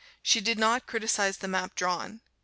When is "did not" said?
0.41-0.87